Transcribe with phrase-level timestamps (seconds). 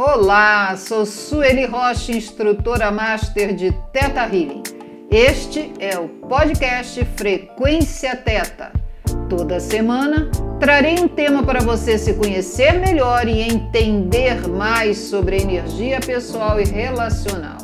[0.00, 4.62] Olá, sou Sueli Rocha, instrutora master de Teta Healing.
[5.10, 8.70] Este é o podcast Frequência Teta.
[9.28, 10.30] Toda semana
[10.60, 16.64] trarei um tema para você se conhecer melhor e entender mais sobre energia pessoal e
[16.64, 17.58] relacional.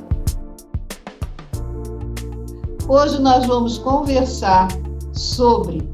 [2.89, 4.66] Hoje nós vamos conversar
[5.12, 5.89] sobre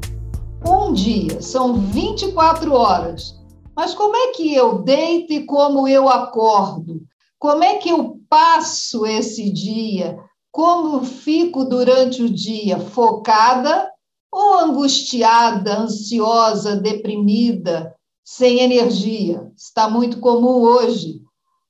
[0.65, 3.39] um dia, são 24 horas
[3.75, 7.01] mas como é que eu deito e como eu acordo?
[7.39, 10.19] Como é que eu passo esse dia?
[10.51, 12.79] Como fico durante o dia?
[12.79, 13.89] Focada
[14.31, 19.51] ou angustiada, ansiosa, deprimida, sem energia?
[19.55, 21.21] Está muito comum hoje.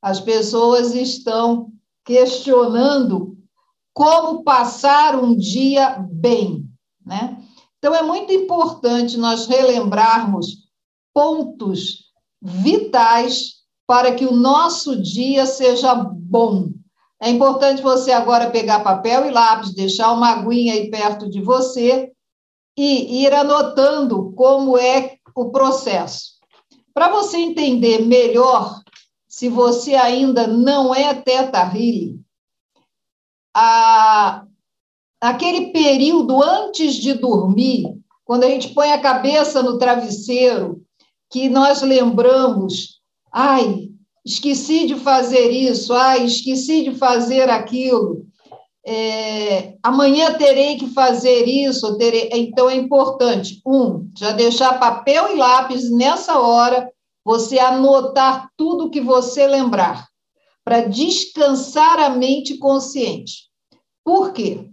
[0.02, 1.72] As pessoas estão
[2.04, 3.38] questionando
[3.94, 6.66] como passar um dia bem,
[7.06, 7.38] né?
[7.78, 10.61] Então é muito importante nós relembrarmos
[11.14, 12.12] pontos
[12.42, 16.70] vitais para que o nosso dia seja bom.
[17.22, 22.12] É importante você agora pegar papel e lápis, deixar uma aguinha aí perto de você
[22.78, 26.32] e ir anotando como é o processo.
[26.94, 28.82] Para você entender melhor,
[29.28, 32.24] se você ainda não é teta healing,
[33.56, 34.44] a,
[35.20, 37.94] aquele período antes de dormir,
[38.26, 40.82] quando a gente põe a cabeça no travesseiro
[41.32, 43.00] que nós lembramos,
[43.32, 43.90] ai,
[44.26, 48.26] esqueci de fazer isso, ai, esqueci de fazer aquilo,
[48.86, 52.30] é, amanhã terei que fazer isso, terei...
[52.34, 56.92] então é importante, um, já deixar papel e lápis nessa hora,
[57.24, 60.08] você anotar tudo que você lembrar,
[60.66, 63.50] para descansar a mente consciente.
[64.04, 64.68] Por quê?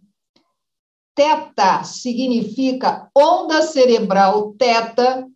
[1.14, 5.26] Teta significa onda cerebral, teta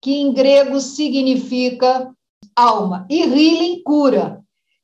[0.00, 2.12] que em grego significa
[2.54, 4.40] alma, e healing, cura.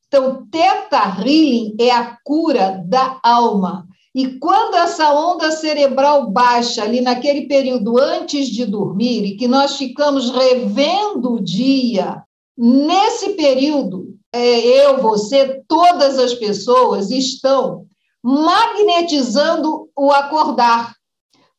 [0.06, 3.86] Então, teta healing é a cura da alma.
[4.14, 9.76] E quando essa onda cerebral baixa, ali naquele período antes de dormir, e que nós
[9.76, 12.22] ficamos revendo o dia,
[12.56, 17.86] nesse período, é, eu, você, todas as pessoas estão
[18.22, 20.94] magnetizando o acordar,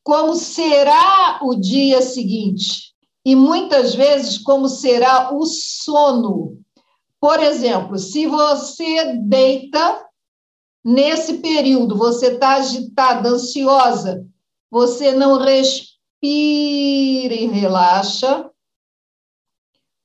[0.02, 2.95] como será o dia seguinte
[3.26, 6.60] e muitas vezes como será o sono.
[7.20, 10.06] Por exemplo, se você deita
[10.84, 14.24] nesse período, você está agitada, ansiosa,
[14.70, 15.84] você não respira
[16.22, 18.52] e relaxa, o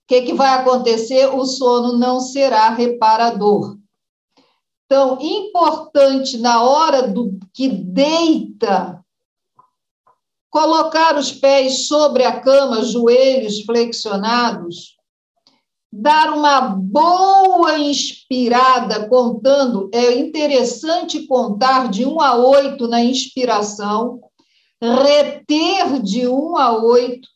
[0.09, 1.27] que, que vai acontecer?
[1.27, 3.77] O sono não será reparador.
[4.87, 9.00] Então, importante na hora do que deita,
[10.51, 14.97] colocar os pés sobre a cama, joelhos flexionados,
[15.93, 24.21] dar uma boa inspirada, contando, é interessante contar de um a oito na inspiração,
[24.81, 27.29] reter de um a oito,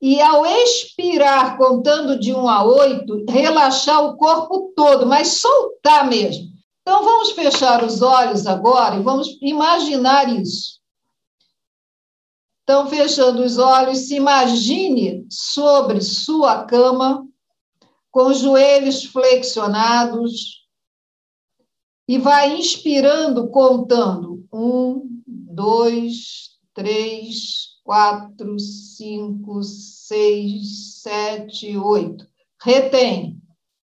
[0.00, 6.48] e ao expirar, contando de um a oito, relaxar o corpo todo, mas soltar mesmo.
[6.80, 10.81] Então, vamos fechar os olhos agora e vamos imaginar isso.
[12.62, 17.26] Então, fechando os olhos, se imagine sobre sua cama,
[18.10, 20.62] com os joelhos flexionados,
[22.06, 24.46] e vai inspirando, contando.
[24.52, 32.26] Um, dois, três, quatro, cinco, seis, sete, oito.
[32.60, 33.40] Retém.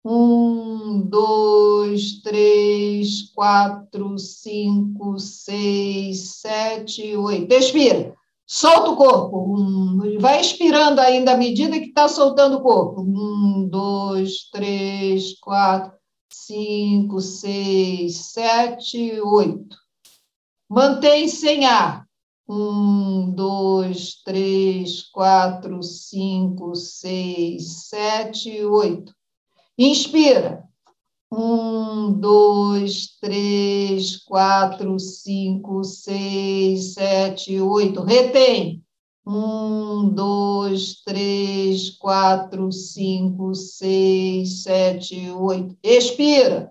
[0.05, 7.53] Um, dois, três, quatro, cinco, seis, sete, oito.
[7.53, 8.15] Expira.
[8.55, 9.57] Solta o corpo.
[9.57, 13.01] Um, vai expirando ainda à medida que está soltando o corpo.
[13.01, 15.97] Um, dois, três, quatro,
[16.31, 19.75] cinco, seis, sete, oito.
[20.69, 22.07] Mantém sem ar.
[22.47, 29.15] Um, dois, três, quatro, cinco, seis, sete, oito.
[29.79, 30.63] Inspira.
[31.35, 38.03] Um, dois, três, quatro, cinco, seis, sete, oito.
[38.03, 38.85] Retém.
[39.27, 45.75] Um, dois, três, quatro, cinco, seis, sete, oito.
[45.83, 46.71] Expira.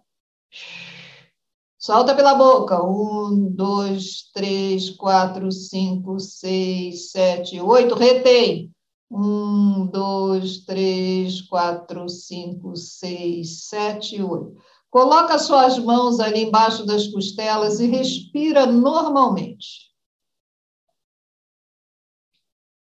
[1.80, 2.86] Solta pela boca.
[2.86, 7.96] Um, dois, três, quatro, cinco, seis, sete, oito.
[7.96, 8.72] Retém.
[9.14, 14.56] Um, dois, três, quatro, cinco, seis, sete, oito.
[14.90, 19.92] Coloca suas mãos ali embaixo das costelas e respira normalmente.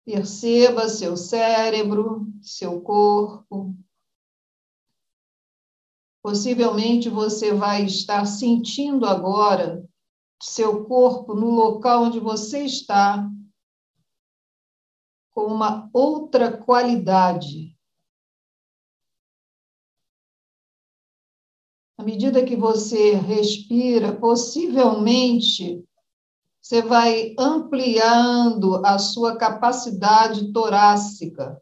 [0.04, 3.74] Perceba seu cérebro, seu corpo.
[6.22, 9.82] Possivelmente você vai estar sentindo agora
[10.38, 13.26] seu corpo no local onde você está
[15.32, 17.76] com uma outra qualidade.
[21.98, 25.84] À medida que você respira, possivelmente
[26.60, 31.60] você vai ampliando a sua capacidade torácica.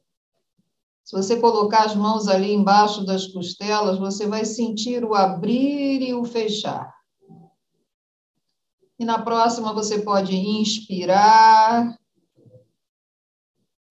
[1.04, 6.12] Se você colocar as mãos ali embaixo das costelas, você vai sentir o abrir e
[6.12, 6.94] o fechar.
[8.98, 11.98] E na próxima você pode inspirar,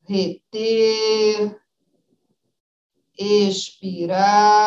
[0.08, 1.62] reter,
[3.18, 4.64] expirar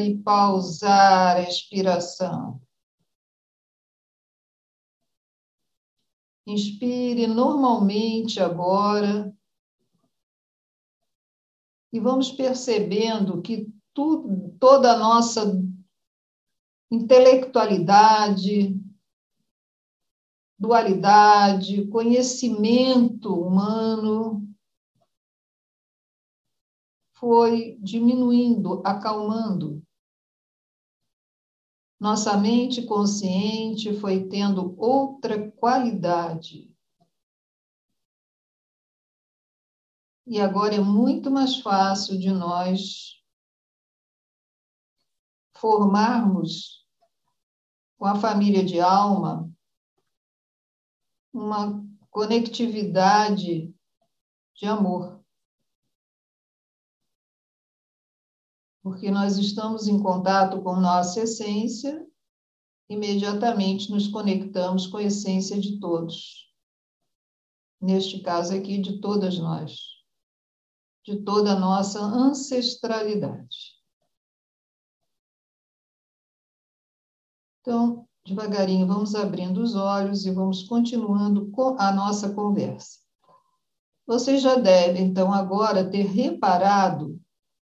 [0.00, 2.60] e pausar a expiração.
[6.46, 9.34] Inspire normalmente agora.
[11.92, 15.62] E vamos percebendo que tudo, toda a nossa
[16.90, 18.78] intelectualidade,
[20.58, 24.53] dualidade, conhecimento humano
[27.24, 29.82] foi diminuindo, acalmando.
[31.98, 36.70] Nossa mente consciente foi tendo outra qualidade.
[40.26, 43.22] E agora é muito mais fácil de nós
[45.56, 46.86] formarmos
[47.96, 49.50] com a família de alma
[51.32, 53.74] uma conectividade
[54.54, 55.13] de amor.
[58.84, 62.06] Porque nós estamos em contato com nossa essência,
[62.86, 66.52] imediatamente nos conectamos com a essência de todos.
[67.80, 69.78] Neste caso aqui, de todas nós,
[71.02, 73.72] de toda a nossa ancestralidade.
[77.62, 82.98] Então, devagarinho, vamos abrindo os olhos e vamos continuando com a nossa conversa.
[84.06, 87.23] Vocês já devem, então, agora ter reparado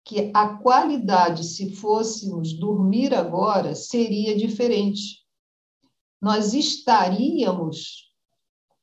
[0.04, 5.22] que a qualidade, se fôssemos dormir agora, seria diferente.
[6.20, 8.10] Nós estaríamos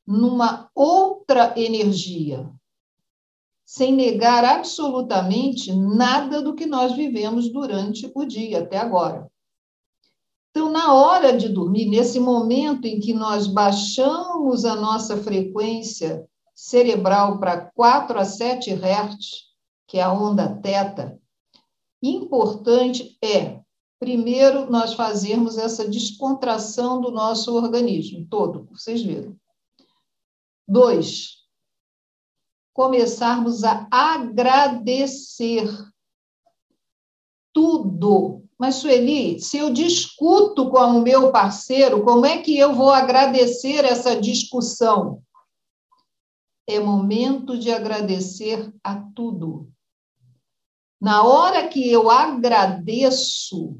[0.07, 2.49] numa outra energia,
[3.65, 9.29] sem negar absolutamente nada do que nós vivemos durante o dia até agora.
[10.49, 17.39] Então, na hora de dormir, nesse momento em que nós baixamos a nossa frequência cerebral
[17.39, 19.48] para 4 a 7 Hz,
[19.89, 21.19] que é a onda teta,
[22.01, 23.59] importante é,
[23.99, 29.35] primeiro, nós fazermos essa descontração do nosso organismo todo, vocês viram.
[30.67, 31.39] Dois,
[32.71, 35.67] começarmos a agradecer
[37.51, 38.43] tudo.
[38.59, 43.83] Mas, Sueli, se eu discuto com o meu parceiro, como é que eu vou agradecer
[43.85, 45.23] essa discussão?
[46.67, 49.67] É momento de agradecer a tudo.
[50.99, 53.79] Na hora que eu agradeço,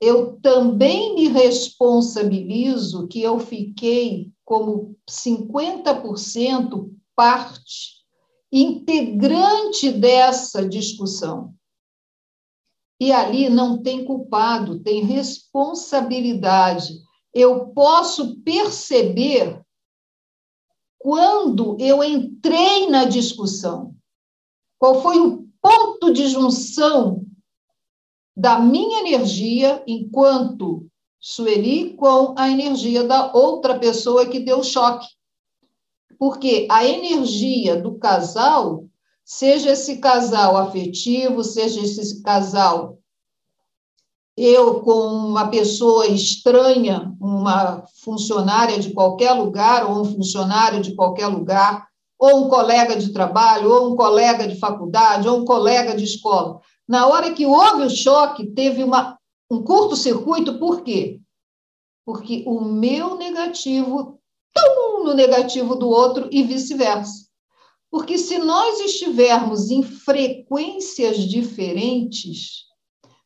[0.00, 8.02] eu também me responsabilizo que eu fiquei como 50% parte
[8.50, 11.54] integrante dessa discussão.
[13.00, 17.00] E ali não tem culpado, tem responsabilidade.
[17.32, 19.64] Eu posso perceber
[20.98, 23.91] quando eu entrei na discussão.
[24.82, 27.24] Qual foi o ponto de junção
[28.36, 30.88] da minha energia enquanto
[31.20, 35.06] Sueli com a energia da outra pessoa que deu choque?
[36.18, 38.88] Porque a energia do casal,
[39.24, 42.98] seja esse casal afetivo, seja esse casal
[44.36, 44.98] eu com
[45.28, 51.86] uma pessoa estranha, uma funcionária de qualquer lugar ou um funcionário de qualquer lugar,
[52.22, 56.60] ou um colega de trabalho, ou um colega de faculdade, ou um colega de escola.
[56.86, 59.18] Na hora que houve o choque, teve uma,
[59.50, 61.20] um curto-circuito, por quê?
[62.06, 64.20] Porque o meu negativo
[64.54, 67.26] tão no negativo do outro e vice-versa.
[67.90, 72.66] Porque se nós estivermos em frequências diferentes,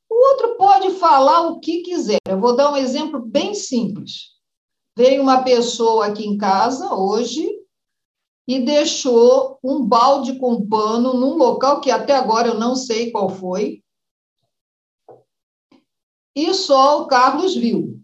[0.08, 2.20] o outro pode falar o que quiser.
[2.26, 4.30] Eu vou dar um exemplo bem simples.
[4.96, 7.55] Veio uma pessoa aqui em casa hoje
[8.46, 13.28] e deixou um balde com pano num local que até agora eu não sei qual
[13.28, 13.82] foi.
[16.34, 17.98] E só o Carlos viu.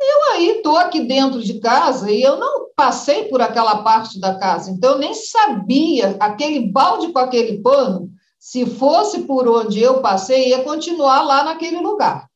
[0.00, 4.38] Eu aí estou aqui dentro de casa e eu não passei por aquela parte da
[4.38, 10.00] casa, então eu nem sabia aquele balde com aquele pano Se fosse por onde eu
[10.00, 12.26] passei, ia continuar lá naquele lugar.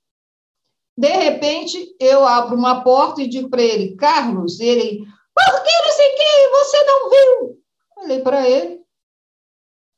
[0.96, 5.04] De repente, eu abro uma porta e digo para ele, Carlos, ele,
[5.34, 7.62] por que não sei quem, você não viu?
[7.96, 8.84] Olhei para ele,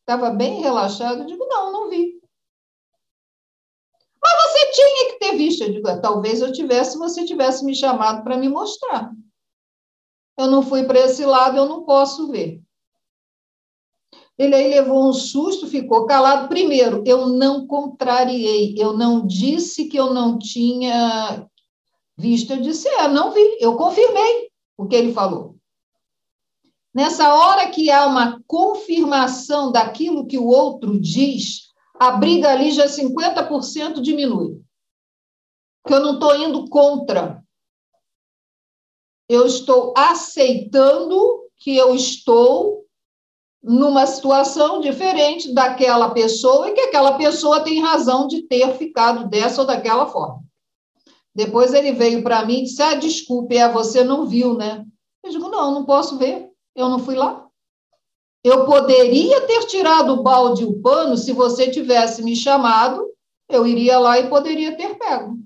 [0.00, 2.20] estava bem relaxado, eu digo, não, não vi.
[4.22, 5.62] Mas você tinha que ter visto.
[5.62, 9.12] Eu digo, é, talvez eu tivesse, você tivesse me chamado para me mostrar.
[10.36, 12.60] Eu não fui para esse lado, eu não posso ver.
[14.38, 16.48] Ele aí levou um susto, ficou calado.
[16.48, 21.48] Primeiro, eu não contrariei, eu não disse que eu não tinha
[22.16, 22.52] visto.
[22.52, 24.45] Eu disse, é, não vi, eu confirmei
[24.76, 25.56] o que ele falou.
[26.94, 32.86] Nessa hora que há uma confirmação daquilo que o outro diz, a briga ali já
[32.86, 34.60] 50% diminui.
[35.82, 37.44] Porque eu não estou indo contra.
[39.28, 42.86] Eu estou aceitando que eu estou
[43.62, 49.60] numa situação diferente daquela pessoa e que aquela pessoa tem razão de ter ficado dessa
[49.60, 50.45] ou daquela forma.
[51.36, 54.86] Depois ele veio para mim e disse: Ah, desculpe, é, você não viu, né?
[55.22, 57.46] Eu digo: Não, não posso ver, eu não fui lá.
[58.42, 63.06] Eu poderia ter tirado o balde e o pano se você tivesse me chamado,
[63.50, 65.36] eu iria lá e poderia ter pego.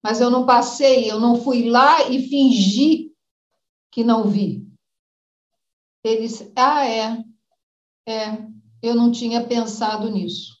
[0.00, 3.10] Mas eu não passei, eu não fui lá e fingi
[3.90, 4.64] que não vi.
[6.04, 7.24] Ele disse: Ah, é,
[8.06, 8.46] é,
[8.80, 10.53] eu não tinha pensado nisso.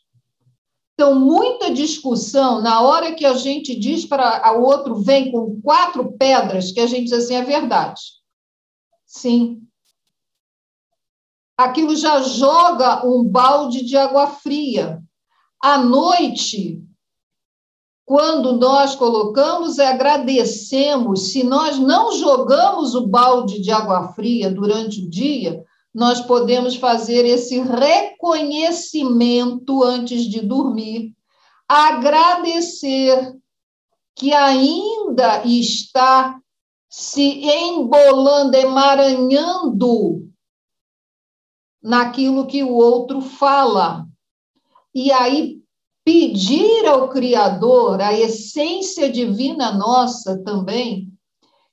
[0.94, 6.12] Então, muita discussão, na hora que a gente diz para o outro, vem com quatro
[6.12, 8.00] pedras, que a gente diz assim, é verdade.
[9.04, 9.60] Sim.
[11.58, 15.02] Aquilo já joga um balde de água fria.
[15.60, 16.80] À noite,
[18.04, 25.00] quando nós colocamos e agradecemos, se nós não jogamos o balde de água fria durante
[25.00, 31.14] o dia, nós podemos fazer esse reconhecimento antes de dormir,
[31.68, 33.38] agradecer
[34.16, 36.40] que ainda está
[36.90, 40.28] se embolando, emaranhando
[41.82, 44.06] naquilo que o outro fala.
[44.94, 45.64] E aí
[46.04, 51.10] pedir ao Criador, a essência divina nossa também,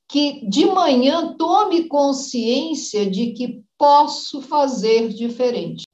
[0.07, 5.87] que de manhã tome consciência de que posso fazer diferente.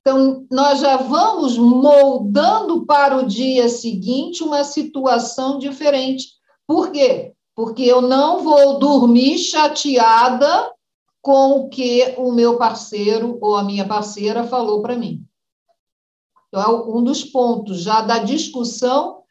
[0.00, 6.30] Então, nós já vamos moldando para o dia seguinte uma situação diferente.
[6.66, 7.32] Por quê?
[7.54, 10.72] Porque eu não vou dormir chateada
[11.22, 15.24] com o que o meu parceiro ou a minha parceira falou para mim.
[16.48, 19.22] Então, é um dos pontos já da discussão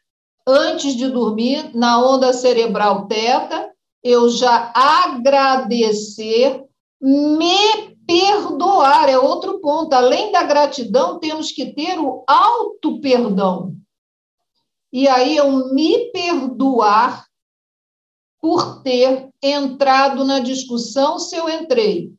[0.46, 3.70] antes de dormir, na onda cerebral teta,
[4.02, 6.64] eu já agradecer,
[7.00, 9.92] me perdoar, é outro ponto.
[9.92, 13.74] Além da gratidão, temos que ter o auto-perdão.
[14.92, 17.26] E aí eu me perdoar
[18.40, 22.12] por ter entrado na discussão se eu entrei.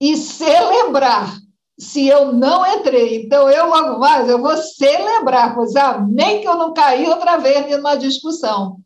[0.00, 1.36] E celebrar
[1.78, 3.24] se eu não entrei.
[3.24, 7.68] Então, eu logo mais, eu vou celebrar, pois amém que eu não caí outra vez
[7.70, 8.83] numa discussão.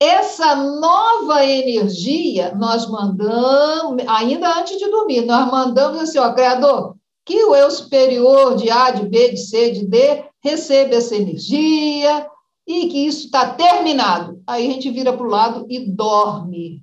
[0.00, 7.44] Essa nova energia, nós mandamos, ainda antes de dormir, nós mandamos assim, ó, Criador, que
[7.44, 12.26] o eu superior de A, de B, de C, de D, receba essa energia
[12.66, 14.42] e que isso está terminado.
[14.46, 16.80] Aí a gente vira para o lado e dorme.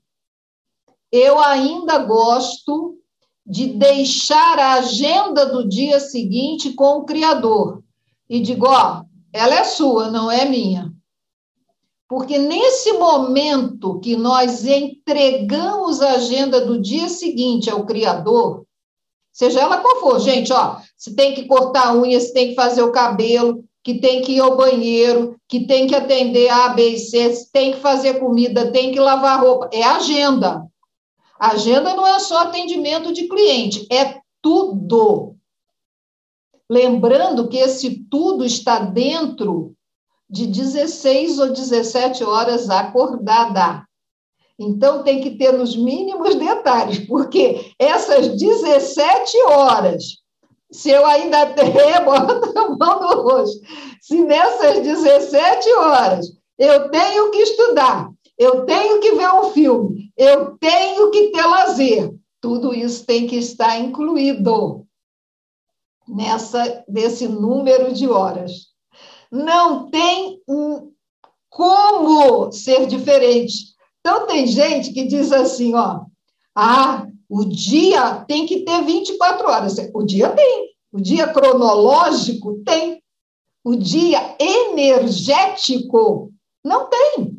[1.12, 3.00] Eu ainda gosto
[3.43, 7.81] de deixar a agenda do dia seguinte com o Criador.
[8.29, 10.93] E digo, ó, ela é sua, não é minha.
[12.07, 18.63] Porque nesse momento que nós entregamos a agenda do dia seguinte ao Criador,
[19.31, 22.55] seja ela qual for, gente, ó, se tem que cortar a unha, se tem que
[22.55, 26.89] fazer o cabelo, que tem que ir ao banheiro, que tem que atender A, B
[26.89, 30.65] e C, se tem que fazer comida, tem que lavar roupa, é agenda.
[31.39, 35.35] Agenda não é só atendimento de cliente, é tudo.
[36.69, 39.76] Lembrando que esse tudo está dentro
[40.29, 43.88] de 16 ou 17 horas acordada.
[44.60, 50.03] Então, tem que ter nos mínimos detalhes, porque essas 17 horas,
[50.72, 51.74] se eu ainda tenho,
[52.05, 53.62] bota a mão no rosto,
[54.01, 56.25] se nessas 17 horas
[56.57, 62.13] eu tenho que estudar, eu tenho que ver um filme, eu tenho que ter lazer.
[62.41, 64.86] Tudo isso tem que estar incluído
[66.07, 68.66] nessa desse número de horas.
[69.31, 70.41] Não tem
[71.50, 73.75] como ser diferente.
[74.00, 76.01] Então tem gente que diz assim, ó,
[76.55, 79.75] ah, o dia tem que ter 24 horas.
[79.93, 80.69] O dia tem.
[80.91, 83.01] O dia cronológico tem.
[83.63, 86.31] O dia energético
[86.63, 87.36] não tem.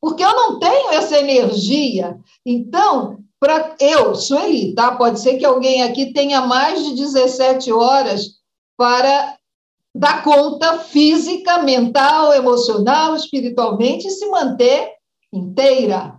[0.00, 2.16] Porque eu não tenho essa energia.
[2.46, 4.96] Então, para eu, Sueli, tá?
[4.96, 8.40] Pode ser que alguém aqui tenha mais de 17 horas
[8.76, 9.36] para
[9.94, 14.92] dar conta física, mental, emocional, espiritualmente e se manter
[15.32, 16.18] inteira.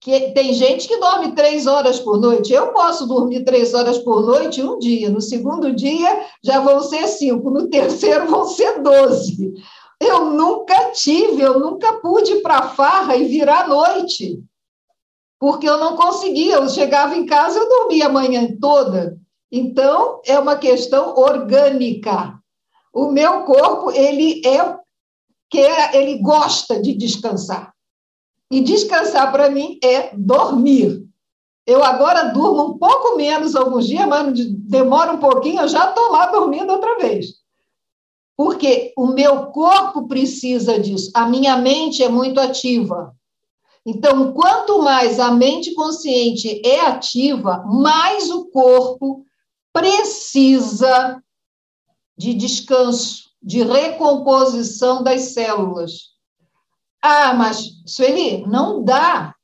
[0.00, 2.52] Que tem gente que dorme três horas por noite.
[2.52, 5.10] Eu posso dormir três horas por noite um dia.
[5.10, 7.50] No segundo dia já vão ser cinco.
[7.50, 9.52] No terceiro vão ser doze.
[10.00, 14.40] Eu nunca tive, eu nunca pude ir para farra e virar noite
[15.38, 16.56] porque eu não conseguia.
[16.56, 19.16] Eu chegava em casa, eu dormia a manhã toda.
[19.50, 22.38] Então, é uma questão orgânica.
[22.92, 24.78] O meu corpo, ele é
[25.50, 25.60] que
[25.94, 27.72] ele gosta de descansar.
[28.50, 31.06] E descansar para mim é dormir.
[31.66, 36.10] Eu agora durmo um pouco menos alguns dias, mas demora um pouquinho, eu já estou
[36.10, 37.34] lá dormindo outra vez.
[38.36, 41.10] Porque o meu corpo precisa disso.
[41.14, 43.14] A minha mente é muito ativa.
[43.84, 49.24] Então, quanto mais a mente consciente é ativa, mais o corpo
[49.78, 51.22] precisa
[52.16, 56.10] de descanso, de recomposição das células.
[57.00, 59.34] Ah, mas, Sueli, não dá.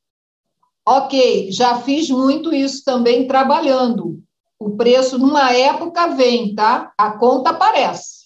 [0.84, 4.20] Ok, já fiz muito isso também trabalhando.
[4.58, 6.92] O preço, numa época, vem, tá?
[6.98, 8.24] A conta aparece.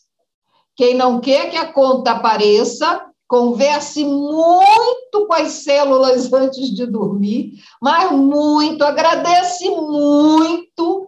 [0.75, 7.63] Quem não quer que a conta apareça, Converse muito com as células antes de dormir,
[7.81, 11.08] mas muito, agradece muito.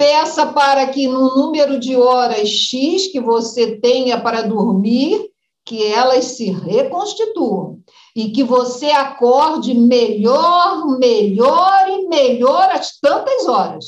[0.00, 5.30] Peça para que no número de horas X que você tenha para dormir,
[5.62, 7.82] que elas se reconstituam
[8.16, 13.84] e que você acorde melhor, melhor e melhor às tantas horas.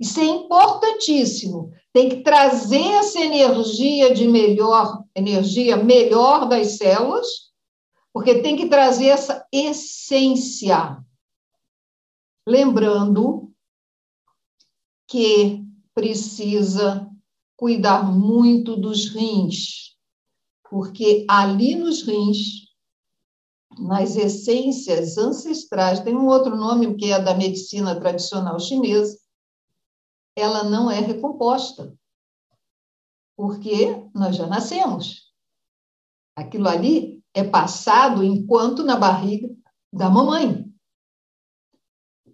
[0.00, 7.26] Isso é importantíssimo tem que trazer essa energia de melhor, energia melhor das células,
[8.12, 10.98] porque tem que trazer essa essência.
[12.44, 13.49] Lembrando
[15.10, 17.10] que precisa
[17.56, 19.96] cuidar muito dos rins,
[20.70, 22.70] porque ali nos rins,
[23.76, 29.18] nas essências ancestrais, tem um outro nome que é da medicina tradicional chinesa,
[30.36, 31.92] ela não é recomposta,
[33.36, 35.28] porque nós já nascemos.
[36.36, 39.48] Aquilo ali é passado enquanto na barriga
[39.92, 40.59] da mamãe.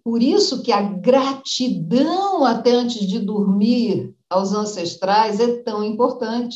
[0.07, 6.55] Por isso que a gratidão até antes de dormir aos ancestrais é tão importante,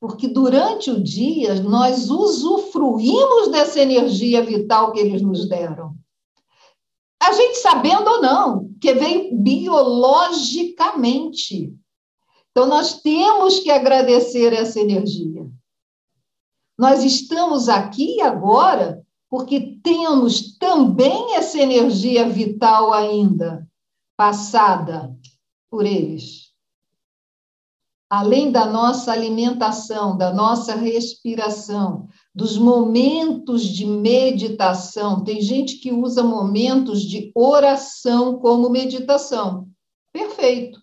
[0.00, 5.94] porque durante o dia nós usufruímos dessa energia vital que eles nos deram.
[7.22, 11.74] A gente sabendo ou não, que veio biologicamente.
[12.50, 15.46] Então, nós temos que agradecer essa energia.
[16.78, 23.66] Nós estamos aqui agora porque temos também essa energia vital ainda,
[24.16, 25.14] passada
[25.70, 26.46] por eles.
[28.08, 35.24] Além da nossa alimentação, da nossa respiração, dos momentos de meditação.
[35.24, 39.66] Tem gente que usa momentos de oração como meditação.
[40.12, 40.78] Perfeito.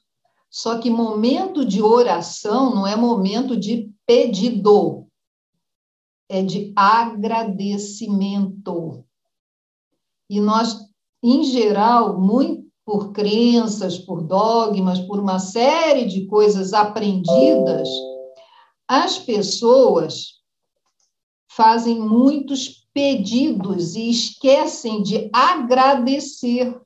[0.50, 5.08] Só que momento de oração não é momento de pedido,
[6.30, 9.04] é de agradecimento.
[10.30, 10.78] E nós,
[11.22, 17.90] em geral, muito por crenças, por dogmas, por uma série de coisas aprendidas,
[18.88, 20.42] as pessoas
[21.48, 26.78] fazem muitos pedidos e esquecem de agradecer.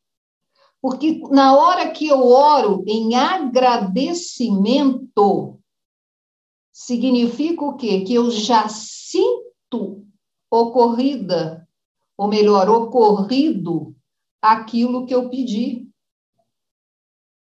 [0.82, 5.57] Porque na hora que eu oro em agradecimento,
[6.78, 8.02] significa o quê?
[8.02, 10.06] Que eu já sinto
[10.50, 11.68] ocorrida,
[12.18, 13.96] ou melhor, ocorrido
[14.42, 15.88] aquilo que eu pedi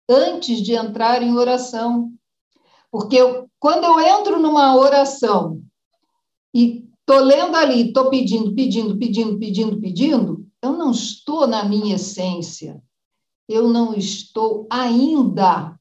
[0.09, 2.13] antes de entrar em oração.
[2.91, 5.61] Porque eu, quando eu entro numa oração
[6.53, 10.47] e Estou lendo ali, estou pedindo, pedindo, pedindo, pedindo, pedindo.
[10.61, 12.81] Eu não estou na minha essência.
[13.49, 15.77] Eu não estou ainda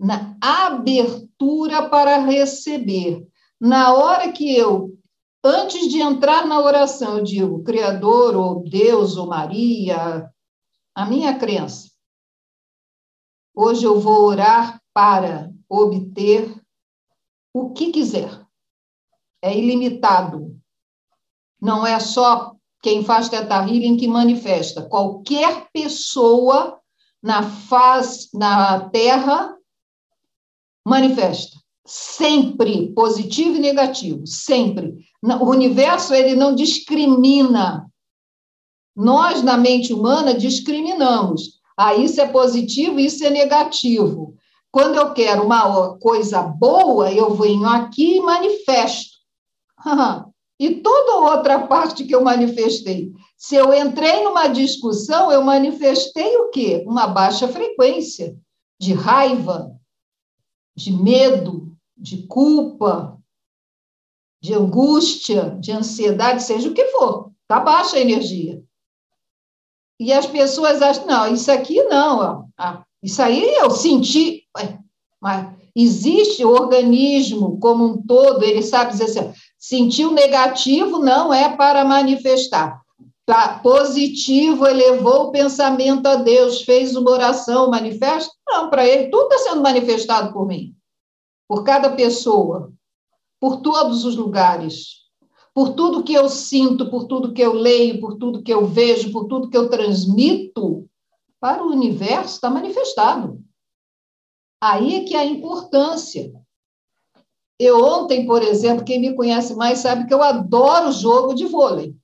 [0.00, 3.26] na abertura para receber.
[3.60, 4.98] Na hora que eu,
[5.44, 10.28] antes de entrar na oração, eu digo Criador, ou Deus, ou Maria,
[10.94, 11.90] a minha crença.
[13.54, 16.58] Hoje eu vou orar para obter
[17.52, 18.40] o que quiser
[19.42, 20.56] é ilimitado.
[21.60, 24.82] Não é só quem faz teta healing que manifesta.
[24.82, 26.78] Qualquer pessoa
[27.22, 29.56] na faz na Terra
[30.86, 31.58] manifesta.
[31.86, 34.96] Sempre positivo e negativo, sempre.
[35.22, 37.86] O universo ele não discrimina.
[38.94, 41.60] Nós na mente humana discriminamos.
[41.76, 44.34] Ah, isso é positivo, isso é negativo.
[44.70, 49.18] Quando eu quero uma coisa boa, eu venho aqui e manifesto.
[50.60, 53.10] e toda outra parte que eu manifestei.
[53.36, 56.84] Se eu entrei numa discussão, eu manifestei o quê?
[56.86, 58.36] Uma baixa frequência
[58.78, 59.74] de raiva,
[60.80, 63.18] de medo, de culpa,
[64.42, 67.30] de angústia, de ansiedade, seja o que for.
[67.42, 68.62] Está baixa a energia.
[69.98, 74.44] E as pessoas acham, não, isso aqui não, ah, isso aí eu senti.
[75.20, 81.54] Mas existe o organismo como um todo, ele sabe dizer assim, sentiu negativo não é
[81.54, 82.80] para manifestar.
[83.30, 88.34] Tá, positivo, elevou o pensamento a Deus, fez uma oração, manifesta?
[88.44, 90.74] Não, para ele, tudo está sendo manifestado por mim,
[91.46, 92.72] por cada pessoa,
[93.38, 95.04] por todos os lugares,
[95.54, 99.12] por tudo que eu sinto, por tudo que eu leio, por tudo que eu vejo,
[99.12, 100.88] por tudo que eu transmito,
[101.38, 103.40] para o universo está manifestado.
[104.60, 106.32] Aí é que é a importância.
[107.60, 111.94] Eu ontem, por exemplo, quem me conhece mais sabe que eu adoro jogo de vôlei.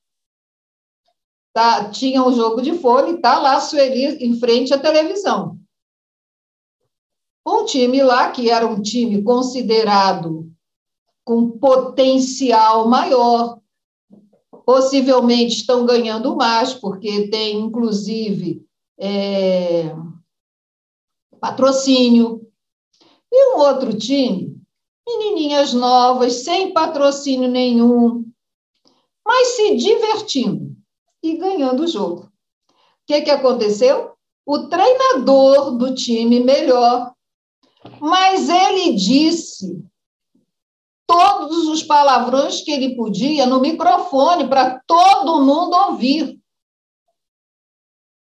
[1.57, 5.59] Tá, tinha um jogo de vôlei, tá lá a Sueli em frente à televisão.
[7.49, 10.53] Um time lá, que era um time considerado
[11.25, 13.59] com potencial maior,
[14.67, 18.63] possivelmente estão ganhando mais, porque tem, inclusive,
[18.99, 19.97] é,
[21.41, 22.47] patrocínio.
[23.33, 24.61] E um outro time,
[25.09, 28.27] menininhas novas, sem patrocínio nenhum,
[29.25, 30.77] mas se divertindo
[31.31, 32.23] e ganhando o jogo.
[32.23, 34.13] O que, que aconteceu?
[34.45, 37.13] O treinador do time melhor,
[38.01, 39.85] mas ele disse
[41.07, 46.39] todos os palavrões que ele podia no microfone para todo mundo ouvir.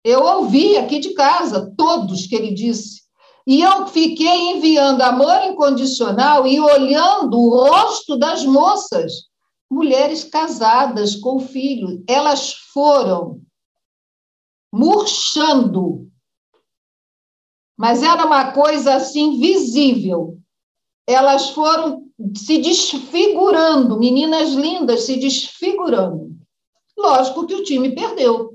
[0.03, 3.03] Eu ouvi aqui de casa todos que ele disse.
[3.45, 9.27] E eu fiquei enviando amor incondicional e olhando o rosto das moças,
[9.73, 12.01] mulheres casadas com filhos.
[12.07, 13.41] Elas foram
[14.71, 16.07] murchando.
[17.75, 20.37] Mas era uma coisa assim visível.
[21.07, 22.07] Elas foram
[22.37, 26.37] se desfigurando, meninas lindas se desfigurando.
[26.97, 28.53] Lógico que o time perdeu.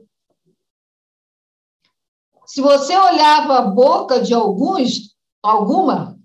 [2.46, 6.18] Se você olhava a boca de alguns, alguma,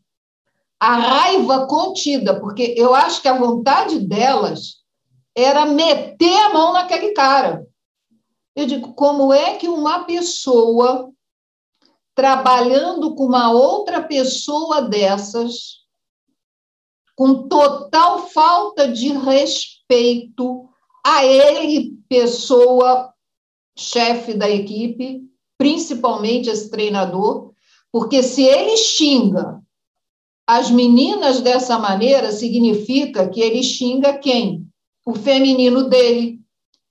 [0.79, 4.82] a raiva contida, porque eu acho que a vontade delas
[5.35, 7.65] era meter a mão naquele cara.
[8.55, 11.11] Eu digo, como é que uma pessoa
[12.15, 15.83] trabalhando com uma outra pessoa dessas,
[17.15, 20.69] com total falta de respeito
[21.05, 23.11] a ele, pessoa
[23.75, 25.23] chefe da equipe,
[25.57, 27.53] principalmente esse treinador,
[27.91, 29.61] porque se ele xinga
[30.47, 34.62] as meninas dessa maneira, significa que ele xinga quem?
[35.05, 36.39] O feminino dele,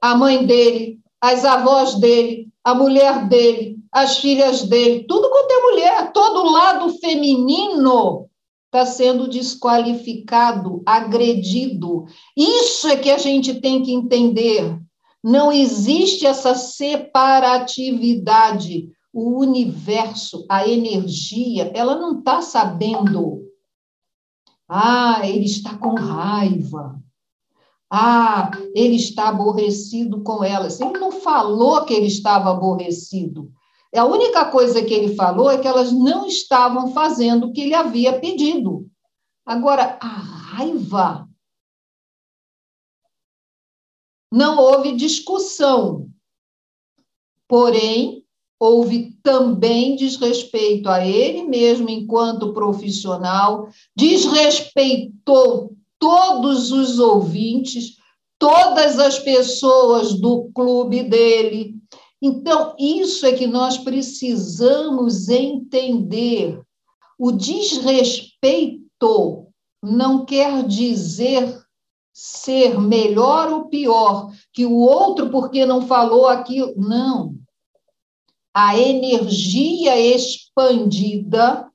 [0.00, 5.62] a mãe dele, as avós dele, a mulher dele, as filhas dele, tudo quanto é
[5.62, 8.28] mulher, todo lado feminino
[8.66, 12.06] está sendo desqualificado, agredido.
[12.34, 14.80] Isso é que a gente tem que entender.
[15.22, 18.88] Não existe essa separatividade.
[19.12, 23.42] O universo, a energia, ela não está sabendo.
[24.66, 27.01] Ah, ele está com raiva.
[27.94, 30.80] Ah, ele está aborrecido com elas.
[30.80, 33.52] Ele não falou que ele estava aborrecido.
[33.94, 37.74] A única coisa que ele falou é que elas não estavam fazendo o que ele
[37.74, 38.88] havia pedido.
[39.44, 41.28] Agora, a raiva
[44.32, 46.08] não houve discussão.
[47.46, 48.24] Porém,
[48.58, 57.96] houve também desrespeito a ele mesmo enquanto profissional, desrespeitou todos os ouvintes,
[58.36, 61.76] todas as pessoas do clube dele.
[62.20, 66.60] Então, isso é que nós precisamos entender.
[67.16, 69.46] O desrespeito
[69.80, 71.62] não quer dizer
[72.12, 76.74] ser melhor ou pior que o outro porque não falou aquilo.
[76.76, 77.36] Não.
[78.52, 81.71] A energia expandida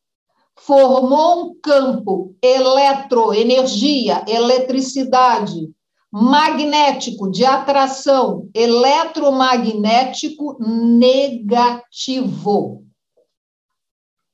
[0.58, 5.70] formou um campo eletroenergia, eletricidade,
[6.12, 11.64] magnético, de atração, eletromagnético negativo.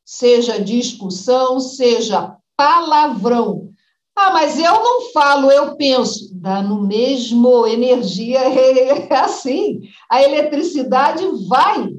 [0.05, 3.69] Seja discussão, seja palavrão.
[4.15, 6.29] Ah, mas eu não falo, eu penso.
[6.33, 9.81] Dá no mesmo energia, é assim.
[10.09, 11.89] A eletricidade vai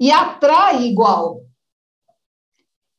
[0.00, 1.45] e atrai igual.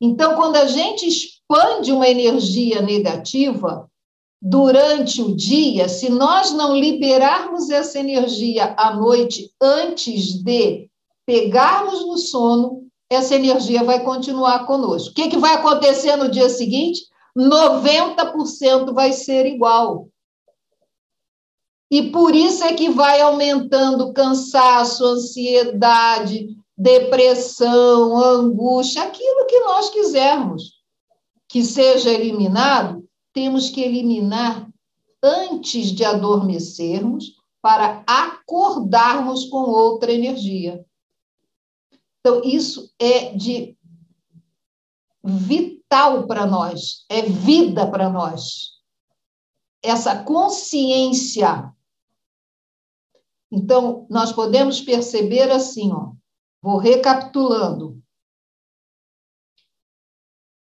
[0.00, 3.90] Então, quando a gente expande uma energia negativa
[4.40, 10.88] durante o dia, se nós não liberarmos essa energia à noite antes de
[11.26, 15.10] pegarmos no sono, essa energia vai continuar conosco.
[15.10, 17.00] O que, que vai acontecer no dia seguinte?
[17.36, 20.08] 90% vai ser igual.
[21.90, 30.78] E por isso é que vai aumentando cansaço, ansiedade, depressão, angústia, aquilo que nós quisermos
[31.48, 34.70] que seja eliminado, temos que eliminar
[35.22, 40.84] antes de adormecermos para acordarmos com outra energia.
[42.20, 43.76] Então, isso é de
[45.24, 48.78] vital para nós, é vida para nós.
[49.82, 51.72] Essa consciência.
[53.50, 56.12] Então, nós podemos perceber assim, ó,
[56.62, 58.02] Vou recapitulando.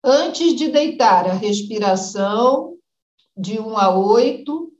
[0.04, 2.76] Antes de deitar, a respiração
[3.36, 4.72] de 1 a 8,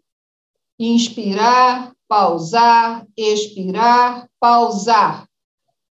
[0.78, 5.28] inspirar, pausar, expirar, pausar.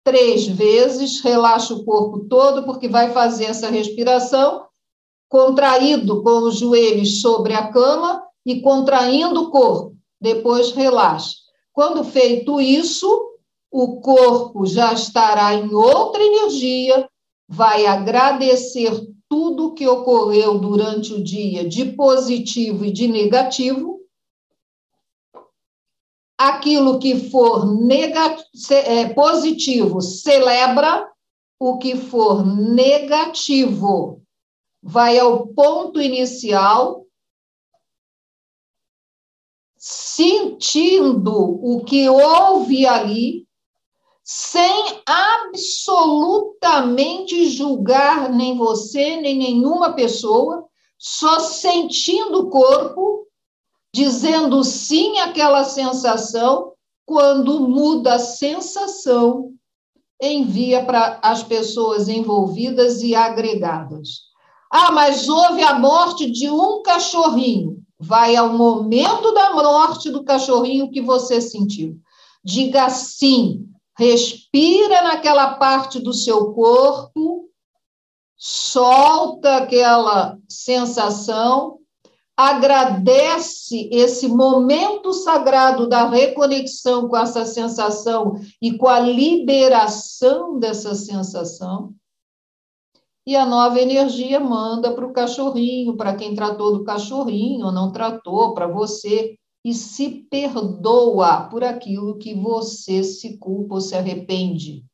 [0.04, 4.66] Três vezes, relaxa o corpo todo, porque vai fazer essa respiração
[5.28, 9.96] contraído com os joelhos sobre a cama e contraindo o corpo.
[10.20, 11.36] Depois relaxa.
[11.72, 13.31] Quando feito isso,
[13.72, 17.08] o corpo já estará em outra energia,
[17.48, 18.92] vai agradecer
[19.30, 24.00] tudo que ocorreu durante o dia de positivo e de negativo.
[26.36, 27.66] Aquilo que for
[28.70, 31.10] é, positivo celebra,
[31.58, 34.22] o que for negativo
[34.82, 37.06] vai ao ponto inicial,
[39.78, 43.41] sentindo o que houve ali,
[44.24, 50.64] sem absolutamente julgar nem você, nem nenhuma pessoa,
[50.98, 53.26] só sentindo o corpo,
[53.92, 56.72] dizendo sim àquela sensação,
[57.04, 59.50] quando muda a sensação,
[60.20, 64.30] envia para as pessoas envolvidas e agregadas.
[64.70, 67.82] Ah, mas houve a morte de um cachorrinho.
[67.98, 71.98] Vai ao momento da morte do cachorrinho que você sentiu.
[72.44, 77.48] Diga sim, respira naquela parte do seu corpo,
[78.36, 81.78] solta aquela sensação,
[82.36, 91.94] agradece esse momento sagrado da reconexão com essa sensação e com a liberação dessa sensação.
[93.24, 97.92] E a nova energia manda para o cachorrinho, para quem tratou do cachorrinho ou não
[97.92, 104.84] tratou, para você e se perdoa por aquilo que você se culpa ou se arrepende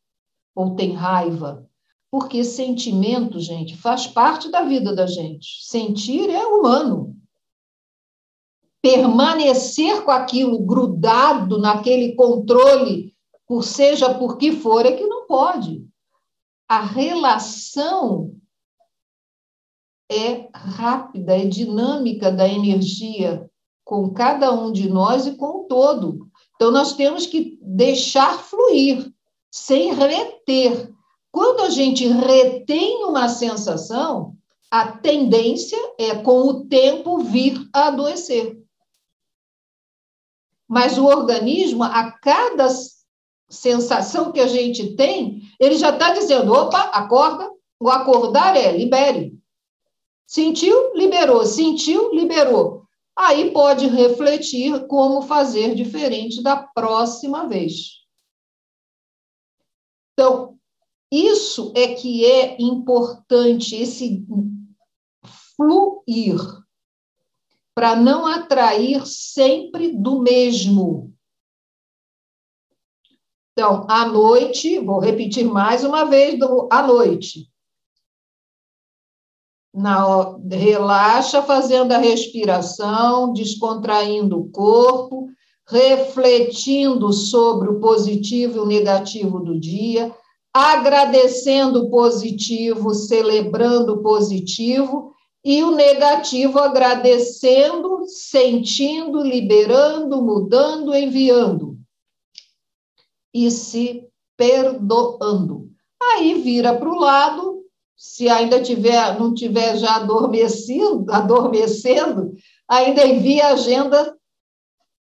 [0.55, 1.67] ou tem raiva.
[2.11, 5.65] Porque sentimento, gente, faz parte da vida da gente.
[5.65, 7.17] Sentir é humano.
[8.81, 13.15] Permanecer com aquilo grudado naquele controle,
[13.47, 15.87] por seja por que for, é que não pode.
[16.69, 18.35] A relação
[20.11, 23.49] é rápida, é dinâmica da energia
[23.88, 26.29] com cada um de nós e com o todo.
[26.55, 29.11] Então, nós temos que deixar fluir,
[29.51, 30.92] sem reter.
[31.33, 34.37] Quando a gente retém uma sensação,
[34.70, 38.62] a tendência é, com o tempo, vir a adoecer.
[40.68, 42.68] Mas o organismo, a cada
[43.48, 47.51] sensação que a gente tem, ele já está dizendo: opa, acorda.
[47.81, 49.33] O acordar é libere.
[50.27, 51.46] Sentiu, liberou.
[51.46, 52.87] Sentiu, liberou
[53.19, 57.99] aí pode refletir como fazer diferente da próxima vez.
[60.13, 60.57] Então,
[61.11, 64.25] isso é que é importante, esse
[65.57, 66.39] fluir,
[67.75, 71.13] para não atrair sempre do mesmo.
[73.53, 77.48] Então, à noite, vou repetir mais uma vez, do, à noite,
[79.79, 85.29] na, relaxa fazendo a respiração, descontraindo o corpo,
[85.67, 90.12] refletindo sobre o positivo e o negativo do dia,
[90.53, 95.12] agradecendo o positivo, celebrando o positivo
[95.45, 101.79] e o negativo agradecendo, sentindo, liberando, mudando, enviando
[103.33, 104.05] e se
[104.37, 105.71] perdoando.
[106.03, 107.58] Aí vira para o lado,
[107.99, 112.37] se ainda tiver, não tiver já adormecido, adormecendo,
[112.69, 114.17] ainda envia a agenda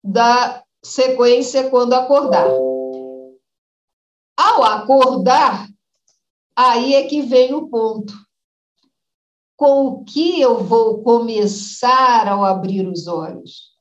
[0.02, 2.46] da sequência quando acordar.
[4.36, 5.66] Ao acordar,
[6.54, 8.14] aí é que vem o ponto.
[9.56, 13.72] Com o que eu vou começar ao abrir os olhos?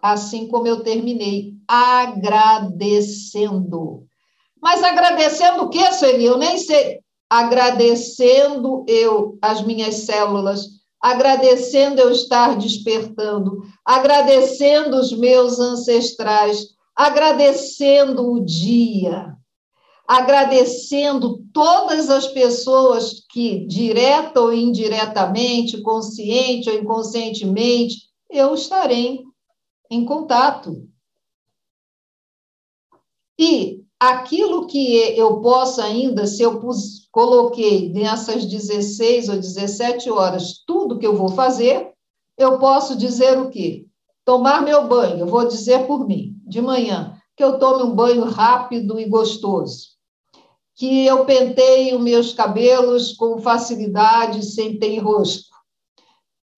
[0.00, 4.06] Assim como eu terminei, agradecendo.
[4.60, 6.24] Mas agradecendo o quê, Sueli?
[6.24, 7.04] Eu nem sei.
[7.28, 10.66] Agradecendo eu as minhas células,
[11.00, 19.36] agradecendo eu estar despertando, agradecendo os meus ancestrais, agradecendo o dia,
[20.06, 27.96] agradecendo todas as pessoas que, direta ou indiretamente, consciente ou inconscientemente,
[28.30, 29.24] eu estarei
[29.90, 30.88] em contato.
[33.38, 40.62] E aquilo que eu posso ainda, se eu pus, coloquei nessas 16 ou 17 horas
[40.66, 41.92] tudo que eu vou fazer,
[42.36, 43.86] eu posso dizer o quê?
[44.24, 48.24] Tomar meu banho, eu vou dizer por mim, de manhã, que eu tome um banho
[48.24, 49.88] rápido e gostoso,
[50.74, 55.56] que eu penteie os meus cabelos com facilidade, sem ter enrosco,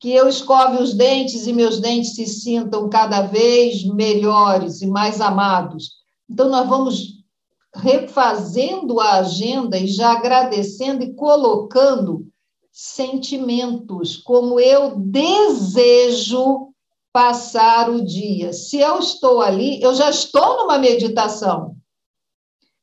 [0.01, 5.20] que eu escove os dentes e meus dentes se sintam cada vez melhores e mais
[5.20, 5.98] amados.
[6.29, 7.17] Então, nós vamos
[7.74, 12.26] refazendo a agenda e já agradecendo e colocando
[12.72, 16.68] sentimentos, como eu desejo
[17.12, 18.52] passar o dia.
[18.52, 21.74] Se eu estou ali, eu já estou numa meditação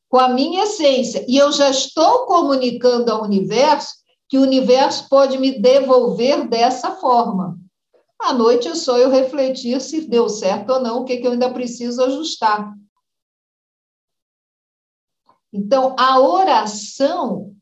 [0.08, 3.94] com a minha essência e eu já estou comunicando ao universo
[4.28, 7.58] que o universo pode me devolver dessa forma.
[8.18, 11.32] À noite é só eu refletir se deu certo ou não, o que, que eu
[11.32, 12.72] ainda preciso ajustar.
[15.56, 17.56] Então, a oração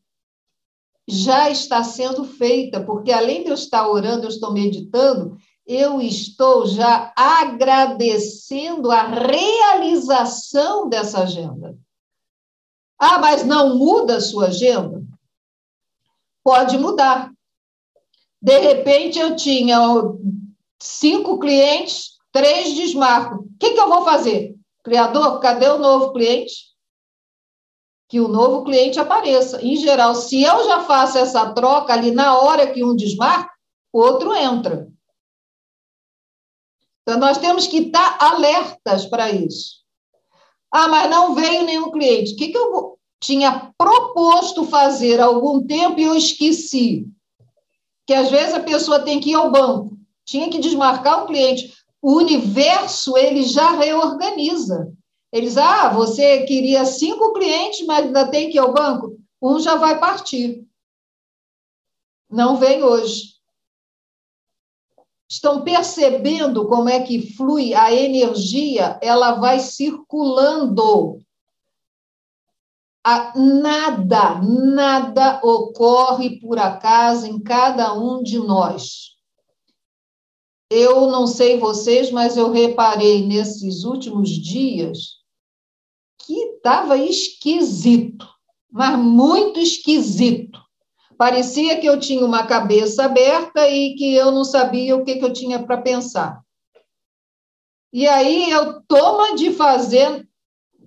[1.07, 6.67] já está sendo feita, porque além de eu estar orando, eu estou meditando, eu estou
[6.67, 11.77] já agradecendo a realização dessa agenda.
[12.99, 15.01] Ah, mas não muda a sua agenda?
[16.43, 17.31] Pode mudar.
[18.41, 19.79] De repente, eu tinha
[20.81, 23.35] cinco clientes, três desmarco.
[23.35, 24.53] O que, que eu vou fazer?
[24.83, 26.74] Criador, cadê o novo cliente?
[28.07, 29.61] Que o novo cliente apareça.
[29.61, 33.51] Em geral, se eu já faço essa troca ali na hora que um desmarca,
[33.91, 34.87] o outro entra.
[37.01, 39.83] Então, nós temos que estar alertas para isso.
[40.71, 42.33] Ah, mas não veio nenhum cliente.
[42.33, 47.07] O que, que eu tinha proposto fazer há algum tempo e eu esqueci?
[48.05, 51.73] Que às vezes a pessoa tem que ir ao banco, tinha que desmarcar o cliente.
[52.01, 54.91] O universo, ele já reorganiza.
[55.31, 59.17] Eles, ah, você queria cinco clientes, mas ainda tem que ir ao banco?
[59.41, 60.65] Um já vai partir.
[62.29, 63.35] Não vem hoje.
[65.29, 68.99] Estão percebendo como é que flui a energia?
[69.01, 71.19] Ela vai circulando.
[73.03, 79.14] A, nada, nada ocorre por acaso em cada um de nós.
[80.75, 85.21] Eu não sei vocês, mas eu reparei nesses últimos dias
[86.19, 88.27] que estava esquisito,
[88.69, 90.59] mas muito esquisito.
[91.17, 95.23] Parecia que eu tinha uma cabeça aberta e que eu não sabia o que, que
[95.23, 96.41] eu tinha para pensar.
[97.93, 100.27] E aí eu tomo de fazer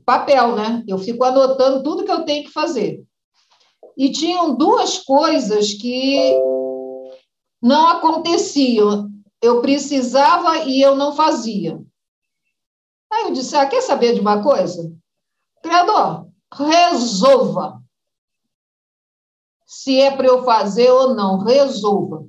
[0.04, 0.84] papel, né?
[0.86, 3.02] Eu fico anotando tudo que eu tenho que fazer.
[3.96, 6.36] E tinham duas coisas que
[7.62, 9.08] não aconteciam.
[9.40, 11.80] Eu precisava e eu não fazia.
[13.10, 14.92] Aí eu disse: ah, quer saber de uma coisa?
[15.62, 17.80] Criador, resolva.
[19.66, 22.26] Se é para eu fazer ou não, resolva.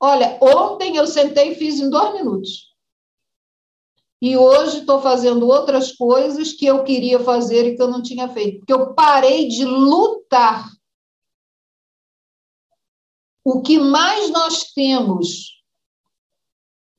[0.00, 2.68] Olha, ontem eu sentei e fiz em dois minutos.
[4.20, 8.28] E hoje estou fazendo outras coisas que eu queria fazer e que eu não tinha
[8.28, 8.58] feito.
[8.58, 10.68] Porque eu parei de lutar.
[13.44, 15.57] O que mais nós temos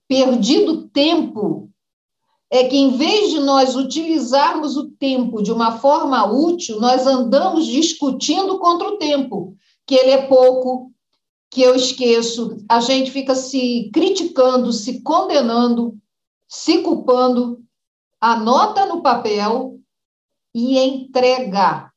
[0.09, 1.69] perdido tempo
[2.51, 7.67] é que, em vez de nós utilizarmos o tempo de uma forma útil, nós andamos
[7.67, 9.55] discutindo contra o tempo,
[9.85, 10.91] que ele é pouco,
[11.51, 15.95] que eu esqueço, a gente fica se criticando, se condenando,
[16.47, 17.63] se culpando.
[18.19, 19.79] Anota no papel
[20.53, 21.91] e entregar.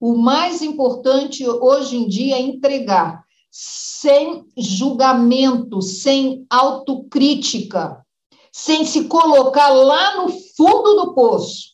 [0.00, 3.24] O mais importante hoje em dia é entregar.
[3.54, 8.02] Sem julgamento, sem autocrítica,
[8.50, 11.72] sem se colocar lá no fundo do poço.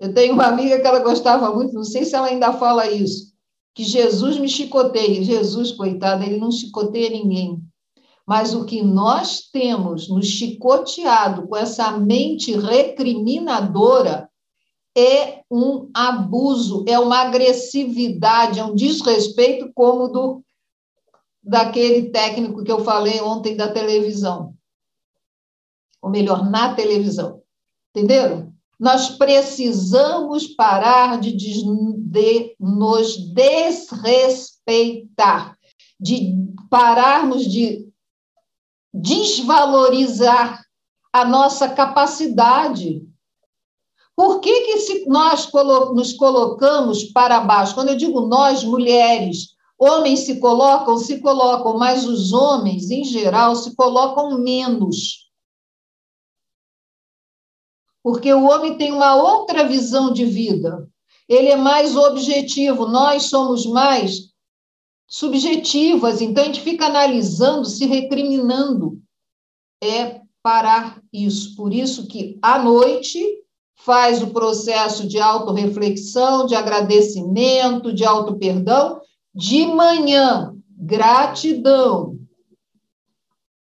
[0.00, 3.34] Eu tenho uma amiga que ela gostava muito, não sei se ela ainda fala isso,
[3.74, 5.22] que Jesus me chicoteia.
[5.22, 7.62] Jesus, coitado, ele não chicoteia ninguém.
[8.26, 14.30] Mas o que nós temos nos chicoteado com essa mente recriminadora
[14.96, 20.42] é um abuso, é uma agressividade, é um desrespeito como do
[21.44, 24.56] daquele técnico que eu falei ontem da televisão.
[26.00, 27.42] Ou melhor, na televisão.
[27.90, 28.54] Entenderam?
[28.78, 31.64] Nós precisamos parar de, de
[32.58, 35.56] nos desrespeitar,
[36.00, 36.34] de
[36.68, 37.88] pararmos de
[38.92, 40.60] desvalorizar
[41.12, 43.06] a nossa capacidade.
[44.16, 45.48] Por que, que se nós
[45.94, 47.74] nos colocamos para baixo?
[47.74, 53.56] Quando eu digo nós, mulheres, homens se colocam, se colocam, mas os homens, em geral,
[53.56, 55.30] se colocam menos.
[58.02, 60.88] Porque o homem tem uma outra visão de vida.
[61.28, 64.34] Ele é mais objetivo, nós somos mais
[65.06, 69.00] subjetivas, então a gente fica analisando, se recriminando.
[69.82, 71.56] É parar isso.
[71.56, 73.42] Por isso que à noite
[73.76, 79.00] faz o processo de autorreflexão, de agradecimento, de auto-perdão,
[79.34, 82.18] de manhã, gratidão,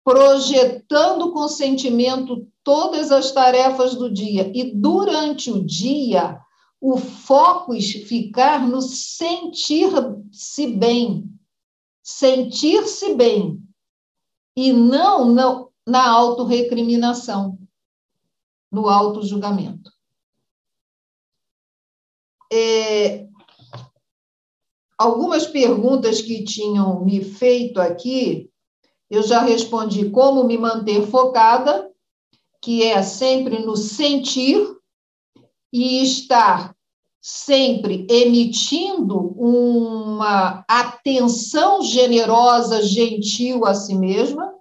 [0.04, 6.40] projetando com sentimento todas as tarefas do dia e durante o dia
[6.80, 11.28] o foco ficar no sentir-se bem,
[12.04, 13.62] sentir-se bem,
[14.56, 17.58] e não na, na autorrecriminação,
[18.72, 19.92] no auto-julgamento.
[22.52, 23.28] É,
[24.98, 28.50] algumas perguntas que tinham me feito aqui,
[29.10, 31.90] eu já respondi como me manter focada,
[32.62, 34.76] que é sempre no sentir
[35.72, 36.76] e estar
[37.22, 44.54] sempre emitindo uma atenção generosa, gentil a si mesma,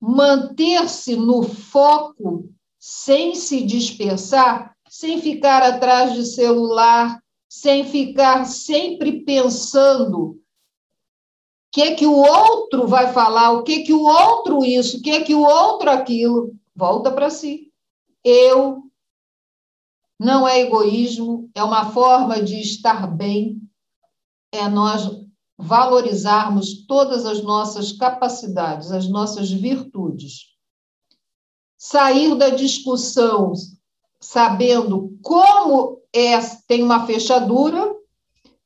[0.00, 7.19] manter-se no foco sem se dispersar, sem ficar atrás de celular,
[7.50, 10.40] sem ficar sempre pensando o
[11.72, 15.34] que que o outro vai falar, o que que o outro isso, o que que
[15.34, 17.72] o outro aquilo, volta para si.
[18.24, 18.84] Eu
[20.16, 23.60] não é egoísmo, é uma forma de estar bem,
[24.52, 25.10] é nós
[25.58, 30.56] valorizarmos todas as nossas capacidades, as nossas virtudes.
[31.76, 33.52] Sair da discussão
[34.20, 37.96] sabendo como é, tem uma fechadura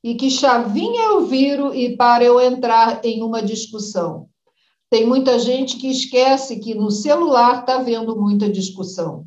[0.02, 4.28] e que chavinha eu viro e para eu entrar em uma discussão.
[4.90, 9.26] Tem muita gente que esquece que no celular está vendo muita discussão.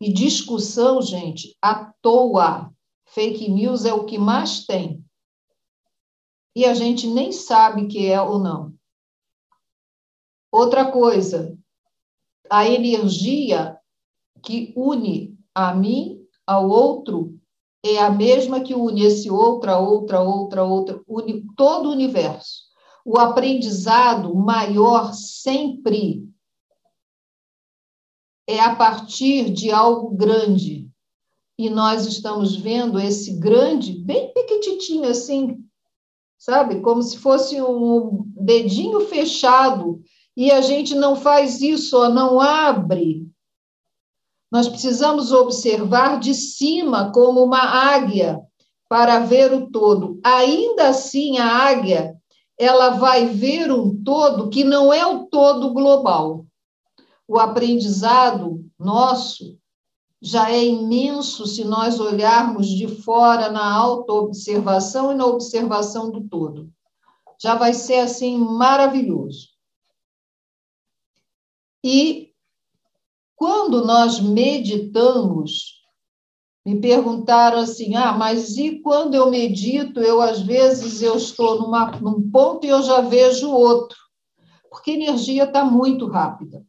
[0.00, 2.72] E discussão, gente, à toa.
[3.04, 5.04] Fake news é o que mais tem.
[6.56, 8.74] E a gente nem sabe que é ou não.
[10.50, 11.56] Outra coisa,
[12.50, 13.78] a energia
[14.42, 17.38] que une a mim ao outro
[17.84, 22.62] é a mesma que une esse outra, outra, outra, outra, une todo o universo.
[23.04, 26.28] O aprendizado maior sempre
[28.46, 30.88] é a partir de algo grande.
[31.58, 35.58] E nós estamos vendo esse grande, bem pequititinho assim,
[36.38, 36.80] sabe?
[36.80, 40.00] Como se fosse um dedinho fechado.
[40.36, 43.28] E a gente não faz isso, ó, não abre.
[44.52, 48.38] Nós precisamos observar de cima como uma águia
[48.88, 50.20] para ver o todo.
[50.22, 52.14] Ainda assim, a águia
[52.58, 56.44] ela vai ver um todo que não é o todo global
[57.32, 59.58] o aprendizado nosso
[60.20, 66.70] já é imenso se nós olharmos de fora na autoobservação e na observação do todo.
[67.40, 69.48] Já vai ser assim maravilhoso.
[71.82, 72.31] E
[73.42, 75.82] quando nós meditamos,
[76.64, 81.90] me perguntaram assim: "Ah, mas e quando eu medito, eu às vezes eu estou numa,
[81.90, 83.98] num ponto e eu já vejo outro?"
[84.70, 86.64] Porque a energia está muito rápida.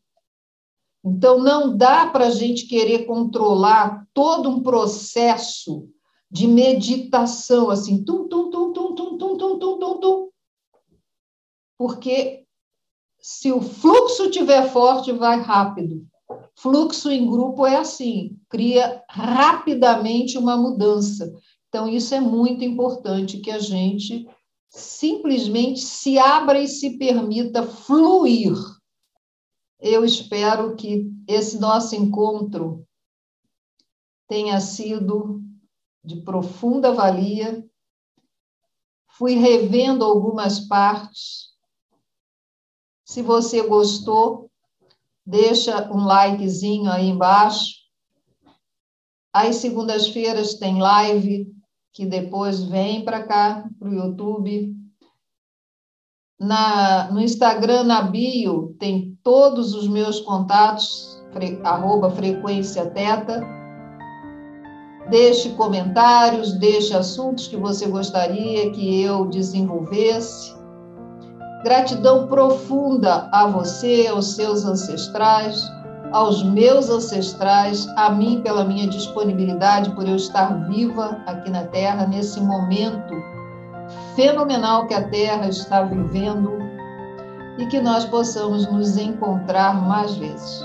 [1.06, 5.88] Então, não dá para a gente querer controlar todo um processo
[6.32, 10.30] de meditação, assim, tum, tum, tum, tum, tum, tum, tum, tum, tum, tum.
[11.78, 12.48] Porque
[13.20, 16.12] se o fluxo tiver forte, vai rápido.
[16.56, 21.34] Fluxo em grupo é assim, cria rapidamente uma mudança.
[21.68, 24.28] Então, isso é muito importante que a gente
[24.70, 28.56] simplesmente se abra e se permita fluir.
[29.80, 32.88] Eu espero que esse nosso encontro
[34.28, 35.44] tenha sido
[36.04, 37.68] de profunda valia.
[39.10, 41.54] Fui revendo algumas partes.
[43.06, 44.50] Se você gostou,
[45.26, 47.84] deixa um likezinho aí embaixo.
[49.34, 51.52] Às segundas-feiras tem live
[51.92, 54.76] que depois vem para cá, para o YouTube.
[56.40, 63.42] Na, no Instagram, na bio, tem todos os meus contatos, fre, arroba frequência teta.
[65.10, 70.63] Deixe comentários, deixe assuntos que você gostaria que eu desenvolvesse.
[71.64, 75.72] Gratidão profunda a você, aos seus ancestrais,
[76.12, 82.06] aos meus ancestrais, a mim pela minha disponibilidade, por eu estar viva aqui na Terra,
[82.06, 83.14] nesse momento
[84.14, 86.52] fenomenal que a Terra está vivendo
[87.58, 90.62] e que nós possamos nos encontrar mais vezes.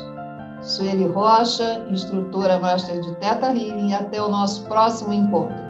[0.63, 5.68] Sueli Rocha, instrutora Master de Teta Healing, até o nosso próximo encontro.